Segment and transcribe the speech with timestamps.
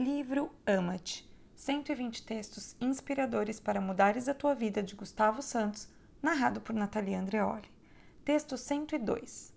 [0.00, 5.88] Livro Ama-te 120 textos inspiradores para mudares a tua vida de Gustavo Santos,
[6.22, 7.68] narrado por Natalia Andreoli.
[8.24, 9.52] Texto 102.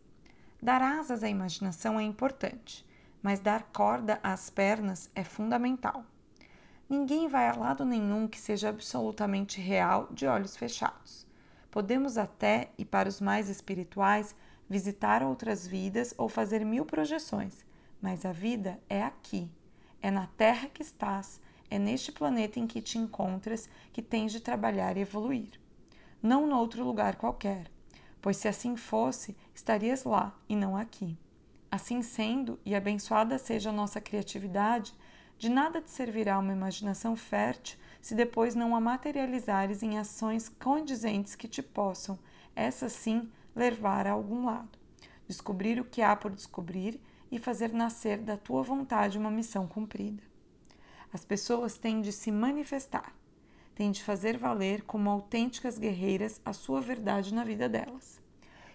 [0.60, 2.84] Dar asas à imaginação é importante,
[3.22, 6.04] mas dar corda às pernas é fundamental.
[6.90, 11.28] Ninguém vai a lado nenhum que seja absolutamente real de olhos fechados.
[11.70, 14.36] Podemos até, e para os mais espirituais,
[14.68, 17.64] visitar outras vidas ou fazer mil projeções,
[18.02, 19.48] mas a vida é aqui
[20.02, 21.40] é na Terra que estás,
[21.70, 25.60] é neste planeta em que te encontras que tens de trabalhar e evoluir.
[26.22, 27.72] Não noutro lugar qualquer,
[28.22, 31.18] pois se assim fosse, estarias lá e não aqui.
[31.72, 34.94] Assim sendo, e abençoada seja a nossa criatividade,
[35.38, 41.36] de nada te servirá uma imaginação fértil se depois não a materializares em ações condizentes
[41.36, 42.20] que te possam,
[42.56, 44.78] essa sim, levar a algum lado.
[45.28, 47.00] Descobrir o que há por descobrir
[47.32, 50.22] e fazer nascer da tua vontade uma missão cumprida.
[51.14, 53.16] As pessoas têm de se manifestar,
[53.74, 58.22] têm de fazer valer como autênticas guerreiras a sua verdade na vida delas,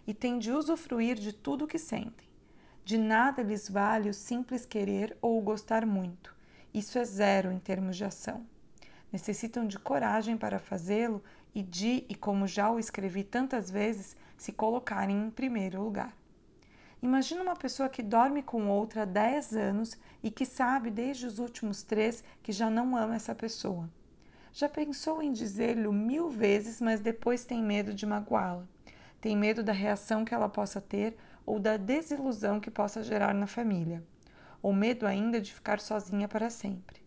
[0.06, 2.26] e têm de usufruir de tudo o que sentem.
[2.84, 6.34] De nada lhes vale o simples querer ou o gostar muito.
[6.72, 8.46] Isso é zero em termos de ação.
[9.12, 11.22] Necessitam de coragem para fazê-lo
[11.54, 16.14] e de, e como já o escrevi tantas vezes, se colocarem em primeiro lugar.
[17.02, 21.38] Imagina uma pessoa que dorme com outra há 10 anos e que sabe desde os
[21.38, 23.88] últimos três que já não ama essa pessoa.
[24.52, 28.66] Já pensou em dizer-lhe mil vezes, mas depois tem medo de magoá-la.
[29.20, 33.46] Tem medo da reação que ela possa ter ou da desilusão que possa gerar na
[33.46, 34.02] família.
[34.62, 37.02] Ou medo ainda de ficar sozinha para sempre.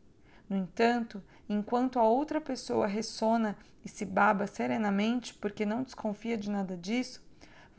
[0.47, 6.49] No entanto, enquanto a outra pessoa ressona e se baba serenamente porque não desconfia de
[6.49, 7.21] nada disso,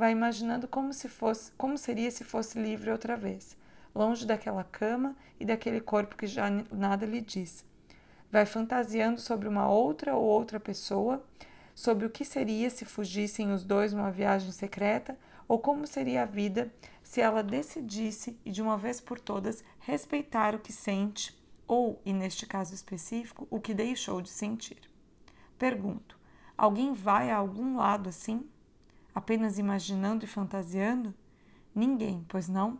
[0.00, 3.54] vai imaginando como se fosse, como seria se fosse livre outra vez,
[3.94, 7.66] longe daquela cama e daquele corpo que já nada lhe diz.
[8.32, 11.22] Vai fantasiando sobre uma outra ou outra pessoa,
[11.74, 16.24] sobre o que seria se fugissem os dois numa viagem secreta, ou como seria a
[16.24, 16.72] vida
[17.02, 22.12] se ela decidisse e de uma vez por todas respeitar o que sente ou, e
[22.14, 24.80] neste caso específico, o que deixou de sentir.
[25.58, 26.18] Pergunto:
[26.56, 28.48] alguém vai a algum lado assim?
[29.14, 31.14] Apenas imaginando e fantasiando?
[31.74, 32.78] Ninguém, pois não?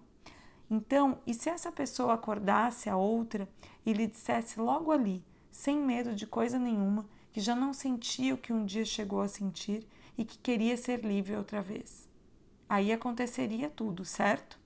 [0.71, 3.49] Então, e se essa pessoa acordasse a outra
[3.85, 8.39] e lhe dissesse logo ali, sem medo de coisa nenhuma, que já não sentia o
[8.39, 9.87] que um dia chegou a sentir
[10.17, 12.09] e que queria ser livre outra vez?
[12.69, 14.59] Aí aconteceria tudo, certo?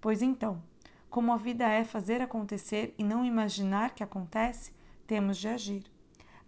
[0.00, 0.62] Pois então,
[1.10, 4.72] como a vida é fazer acontecer e não imaginar que acontece,
[5.06, 5.91] temos de agir.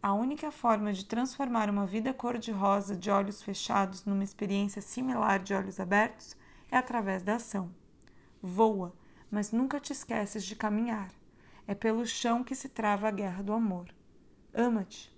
[0.05, 5.55] A única forma de transformar uma vida cor-de-rosa de olhos fechados numa experiência similar de
[5.55, 6.37] olhos abertos
[6.71, 7.75] é através da ação.
[8.43, 8.95] Voa,
[9.31, 11.09] mas nunca te esqueces de caminhar.
[11.67, 13.87] É pelo chão que se trava a guerra do amor.
[14.53, 15.11] Ama-te.